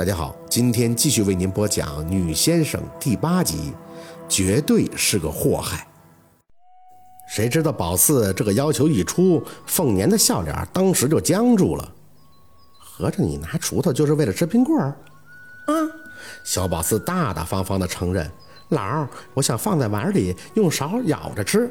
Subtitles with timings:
[0.00, 3.74] 大家好，今天继续为您播讲《女先生》第八集，
[4.26, 5.86] 绝对是个祸害。
[7.28, 11.86] 谁知道宝四这个要求一出，凤年的笑脸当时就僵住了。
[12.78, 14.86] 合着你拿锄头就是为了吃冰棍儿？
[15.66, 15.74] 啊！
[16.44, 18.26] 小宝四大大方方的承认
[18.70, 21.70] ：“老儿，我想放在碗里，用勺舀着吃。”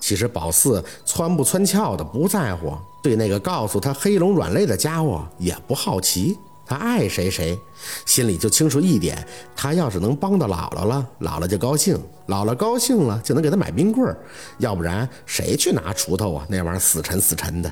[0.00, 6.38] 其实宝四窜不窜翘的不在乎，对那个告诉他黑龙软肋的家伙也不好奇。
[6.72, 7.58] 他爱谁谁，
[8.06, 9.22] 心里就清楚一点：
[9.54, 11.98] 他要是能帮到姥姥了，姥姥就高兴；
[12.28, 14.16] 姥姥高兴了，就能给他买冰棍儿。
[14.56, 16.46] 要不然谁去拿锄头啊？
[16.48, 17.70] 那玩意儿死沉死沉的。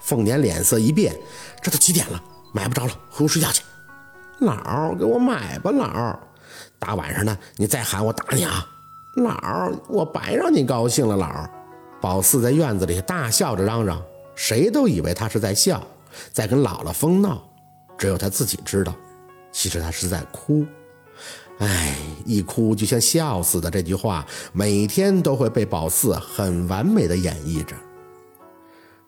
[0.00, 1.16] 凤年脸色一变，
[1.62, 2.22] 这都几点了，
[2.52, 3.62] 买不着了，回屋睡觉去。
[4.40, 6.14] 姥，给我买吧，姥。
[6.78, 8.66] 大晚上的，你再喊我打你啊！
[9.16, 11.48] 姥，我白让你高兴了，姥。
[11.98, 14.02] 宝四在院子里大笑着嚷嚷，
[14.34, 15.82] 谁都以为他是在笑，
[16.30, 17.42] 在跟姥姥疯闹，
[17.96, 18.94] 只有他自己知道，
[19.52, 20.66] 其实他是在哭。
[21.58, 27.76] 哎，一哭就像笑似的，这句话每天都会被宝四很完美的演绎着。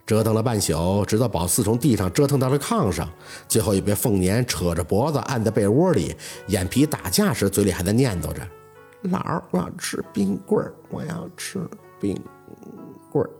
[0.07, 3.11] 折腾了半宿，直到宝四从地上折腾到了炕上，
[3.48, 6.14] 最后也被凤年扯着脖子按在被窝里，
[6.47, 8.41] 眼皮打架时嘴里还在念叨着
[9.11, 11.59] ：“姥儿，我要吃冰棍儿，我要吃
[12.01, 12.17] 冰。”
[13.11, 13.31] 棍儿，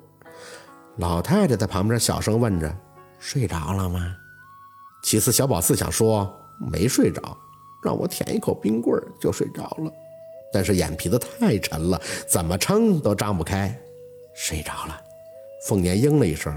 [0.97, 2.77] 老太太在旁边小声问着
[3.21, 4.17] ：“睡着了吗？”
[5.07, 7.39] 其次，小宝四想说没睡着，
[7.81, 9.93] 让我舔一口冰棍就睡着了，
[10.53, 13.73] 但是眼皮子太沉了，怎么撑都张不开。
[14.35, 15.01] 睡着了，
[15.69, 16.53] 凤年应了一声，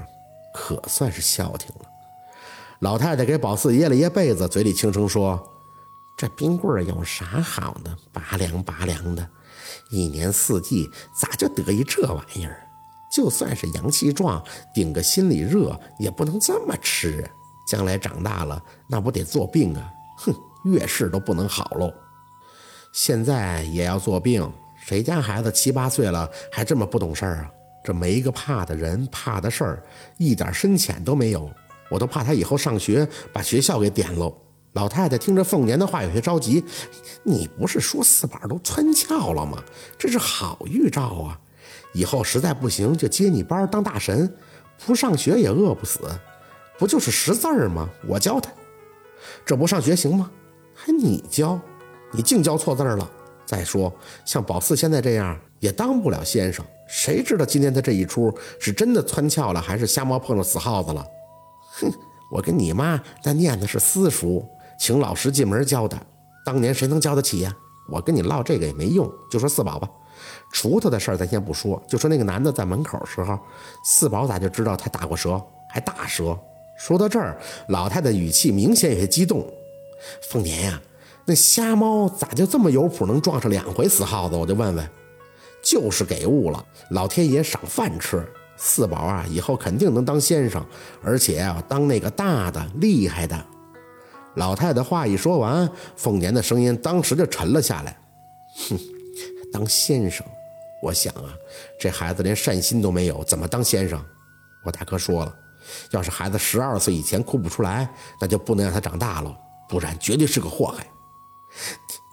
[0.52, 1.86] 可算是消停了。
[2.80, 5.40] 老太太给宝四掖了掖被子，嘴里轻声说
[6.18, 7.96] ：“这冰棍有啥好的？
[8.12, 9.30] 拔凉拔凉的，
[9.92, 12.68] 一年四季咋就得意这玩意儿？”
[13.14, 17.30] 就算是阳气壮，顶个心里热，也不能这么吃啊！
[17.70, 19.94] 将来长大了，那不得做病啊？
[20.18, 20.34] 哼，
[20.66, 21.94] 越是都不能好喽。
[22.92, 24.52] 现在也要做病，
[24.84, 27.52] 谁家孩子七八岁了还这么不懂事儿啊？
[27.84, 29.84] 这没一个怕的人，怕的事儿，
[30.18, 31.48] 一点深浅都没有。
[31.92, 34.36] 我都怕他以后上学把学校给点喽。
[34.74, 36.64] 老太太听着凤年的话，有些着急
[37.24, 39.64] ：“你不是说四宝都蹿跷了吗？
[39.98, 41.40] 这是好预兆啊！”
[41.94, 44.32] 以后实在不行就接你班当大神，
[44.86, 46.00] 不上学也饿不死，
[46.80, 47.90] 不就是识字儿吗？
[48.08, 48.50] 我教他，
[49.46, 50.32] 这不上学行吗？
[50.74, 51.60] 还你教，
[52.12, 53.08] 你净教错字儿了。
[53.46, 53.92] 再说
[54.26, 61.06] 像宝四现在这样也当不了先生，谁知道今天他这一出是真的蹿跷了，还是瞎猫碰着死耗子了？
[61.82, 61.92] 哼，
[62.32, 64.48] 我跟你妈那念的是私塾，
[64.80, 66.00] 请老师进门教的，
[66.46, 67.54] 当年谁能教得起呀？
[67.90, 69.90] 我跟你唠这个也没用，就说四宝吧。
[70.54, 73.38] 锄头的事儿咱先不说，就说那个男的在门口时候，
[73.84, 76.38] 四宝咋就知道他打过蛇，还大蛇？
[76.80, 79.46] 说到这儿，老太太语气明显有些激动。
[80.22, 80.82] 凤年呀，
[81.26, 84.36] 那瞎猫咋就这么有谱，能撞上两回死耗子？
[84.38, 84.90] 我就问问，
[85.62, 88.26] 就是给误了，老天爷赏饭吃。
[88.56, 90.66] 四宝啊，以后肯定能当先生，
[91.04, 93.46] 而且啊当那个大的厉害的。
[94.36, 97.98] 老太太话一说完，凤年的声音当时就沉了下来。
[98.70, 98.80] 哼，
[99.52, 100.26] 当先生。
[100.82, 101.36] 我想啊，
[101.78, 104.02] 这孩子连善心都没有，怎么当先生？
[104.64, 105.36] 我大哥说了，
[105.92, 109.36] 要是孩子十二岁以前哭不出来，那就不能让他长大了，
[109.68, 110.86] 不然绝对是个祸害。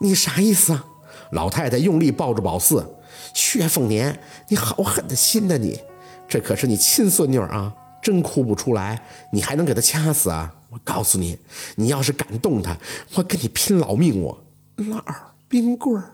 [0.01, 0.85] 你啥意思啊？
[1.33, 2.87] 老太太用力抱住宝四，
[3.35, 5.57] 薛凤年，你好狠的心呐！
[5.57, 5.81] 你，
[6.29, 7.75] 这可是你亲孙女啊！
[8.03, 9.03] 真哭不出来，
[9.33, 10.55] 你还能给她掐死啊？
[10.71, 11.37] 我告诉你，
[11.75, 12.77] 你要是敢动她，
[13.15, 14.23] 我跟你拼老命！
[14.23, 14.45] 我
[14.77, 15.15] 老二
[15.49, 16.13] 冰棍儿。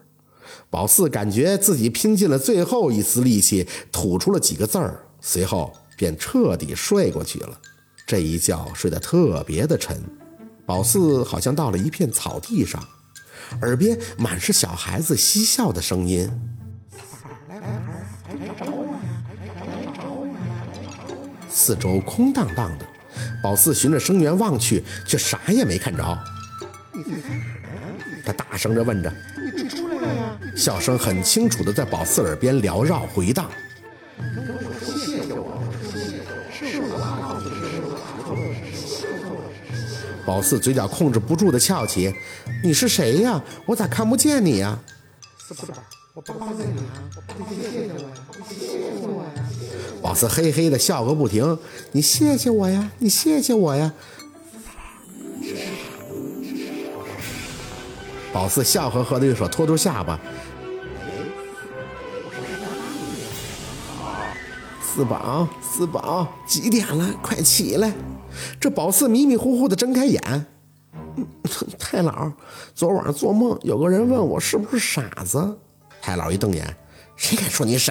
[0.71, 7.59] 宝四感觉自己拼尽了最后一丝力气，吐出了几个字儿，随后便彻底睡过去了。
[8.07, 10.03] 这一觉睡得特别的沉。
[10.65, 12.83] 宝四好像到了一片草地上，
[13.63, 16.31] 耳边满是小孩子嬉笑的声音。
[21.49, 22.87] 四周空荡荡的，
[23.43, 26.19] 宝四循着声源望去，却啥也没看着。
[28.25, 29.13] 他大声着问着。
[29.55, 33.51] 你出来呀笑声很清楚的在宝四耳边缭绕回荡。
[40.25, 42.15] 宝四嘴角控制不住的翘起
[42.63, 43.43] ：“你是谁呀？
[43.67, 44.79] 我咋看不见你呀？”
[45.39, 45.75] 四宝，
[46.15, 47.03] 我帮帮你啊！
[47.37, 47.99] 你谢谢我！
[48.49, 49.29] 谢谢我呀！
[50.01, 51.59] 宝四嘿嘿的笑个不停
[51.93, 52.91] ：“你谢谢我呀！
[52.99, 53.93] 你谢谢我呀！”
[58.33, 60.19] 宝四笑呵呵的用手托住下巴。
[64.95, 67.15] 四宝，四宝，几点了？
[67.23, 67.91] 快起来！
[68.61, 70.47] 这宝四迷迷糊糊的睁开眼，
[71.79, 72.31] 太老，
[72.75, 75.59] 昨晚上做梦有个人问我是不是傻子。
[76.03, 76.77] 太老一瞪眼，
[77.17, 77.91] 谁敢说你傻？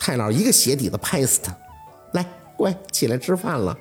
[0.00, 1.54] 太老一个鞋底子拍死他。
[2.14, 2.26] 来，
[2.56, 3.76] 乖，起来吃饭了。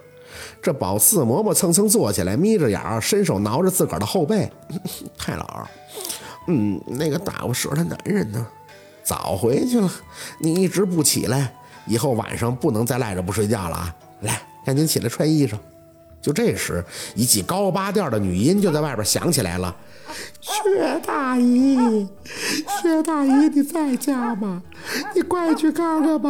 [0.61, 4.51] 这宝四磨磨蹭蹭坐起来，眯着眼儿，伸手挠着自个儿的后背。
[5.17, 5.65] 太老，
[6.47, 8.45] 嗯，那个打过蛇的男人呢？
[9.03, 9.89] 早回去了。
[10.39, 11.55] 你一直不起来，
[11.85, 13.95] 以后晚上不能再赖着不睡觉了啊！
[14.21, 15.55] 来，赶紧起来穿衣裳。
[16.21, 16.85] 就这时，
[17.15, 19.75] 一记高八调的女音就在外边响起来了
[20.39, 22.07] ：“薛大姨，
[22.81, 24.61] 薛大姨，你在家吗？
[25.15, 26.29] 你快去看看吧，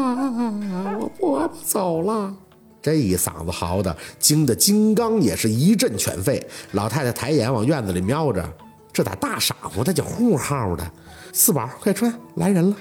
[0.98, 2.34] 我婆婆走了。”
[2.82, 6.42] 这一嗓子嚎的，惊得金刚也是一阵犬吠。
[6.72, 8.50] 老太太抬眼往院子里瞄着，
[8.94, 10.90] 这咋大傻乎的就呼号的？
[11.34, 12.76] 四宝，快穿，来人了！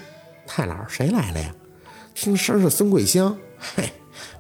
[0.47, 1.53] 太姥，谁来了呀？
[2.15, 3.37] 听声是孙桂香。
[3.59, 3.93] 嘿，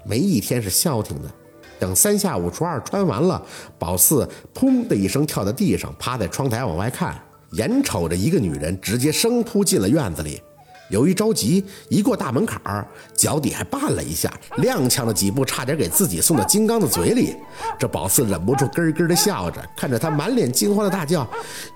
[0.04, 1.30] 没一天是消停的。
[1.78, 3.42] 等三下五除二穿完了，
[3.78, 7.18] 宝四砰的一声跳在地上，趴在窗台往外看，
[7.52, 10.42] 眼瞅着一个女人直接生扑进了院子里。
[10.90, 17.36] 由于着急，一过大门槛儿，脚底还绊了一下，踉跄了几步，差点给自己送到金刚的嘴里。
[17.78, 21.26] 这宝四忍不住咯咯的笑着，看着他满脸惊慌的大叫：“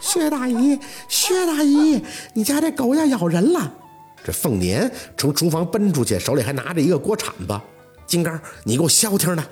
[0.00, 2.02] 薛大姨，薛大姨，
[2.35, 3.73] 你家这狗要咬人了！”
[4.25, 7.61] 这凤年从厨房奔出去，手里还拿着一个锅铲子。
[8.06, 9.44] 金刚，你给我消停的！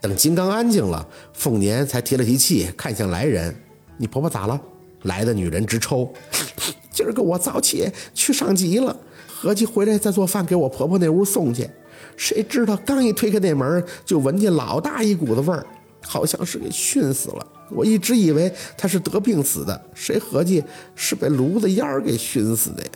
[0.00, 3.52] 等金刚安静了，凤年才提了提气，看向来人
[3.98, 4.60] ：“你婆婆咋了？”
[5.02, 6.12] 来的女人直抽。
[6.92, 11.68] 今儿个我早起去上集了，合计回来再做饭给我婆婆那屋送去。
[12.16, 15.66] 谁知道刚一推开那门，就闻见老大一股子味儿，
[16.02, 17.46] 好像是给熏死了。
[17.70, 20.62] 我一直以为她是得病死的，谁合计
[20.94, 22.90] 是被炉子烟儿给熏死的呀？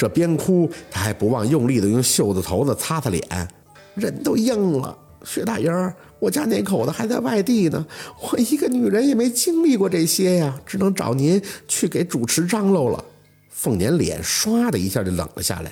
[0.00, 3.22] 这边哭，他还不忘用力的用袖子头子擦擦脸，
[3.94, 4.96] 人都硬了。
[5.26, 5.70] 薛大英，
[6.18, 7.86] 我家那口子还在外地呢，
[8.22, 13.04] 我一个女人也没经历过这些呀，只能找您去给主持张罗了。
[13.50, 15.70] 凤年脸唰的一下就冷了下来，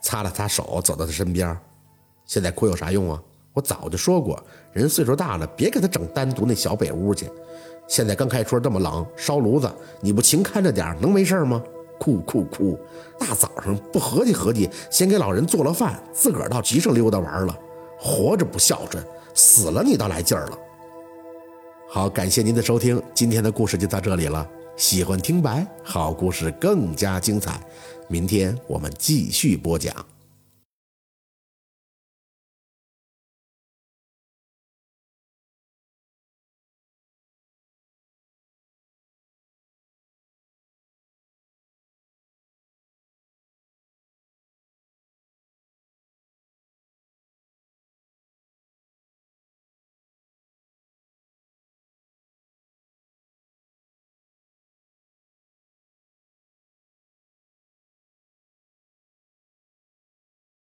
[0.00, 1.58] 擦了擦手，走到他身边。
[2.24, 3.20] 现在哭有啥用啊？
[3.52, 4.40] 我早就说过，
[4.72, 7.28] 人岁数大了，别给他整单独那小北屋去。
[7.88, 9.68] 现在刚开春这么冷，烧炉子，
[10.00, 11.60] 你不勤看着点，能没事吗？
[11.98, 12.78] 哭哭哭！
[13.18, 17.58] 大早上不合计合计，先给老人做了饭，自个儿到集上溜达玩了。
[17.98, 19.02] 活着不孝顺，
[19.34, 20.58] 死了你倒来劲儿了。
[21.88, 24.46] 好，感谢您的收听，今天的故事就到这里了。
[24.76, 27.58] 喜欢听白，好故事更加精彩，
[28.08, 30.15] 明天我们继续播讲。